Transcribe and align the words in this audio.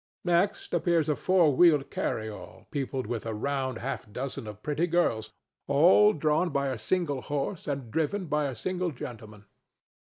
Next 0.25 0.73
appears 0.73 1.09
a 1.09 1.15
four 1.15 1.55
wheeled 1.55 1.91
carryall 1.91 2.65
peopled 2.71 3.05
with 3.05 3.23
a 3.27 3.35
round 3.35 3.77
half 3.77 4.11
dozen 4.11 4.47
of 4.47 4.63
pretty 4.63 4.87
girls, 4.87 5.31
all 5.67 6.11
drawn 6.13 6.49
by 6.49 6.69
a 6.69 6.79
single 6.79 7.21
horse 7.21 7.67
and 7.67 7.91
driven 7.91 8.25
by 8.25 8.45
a 8.45 8.55
single 8.55 8.89
gentleman. 8.89 9.45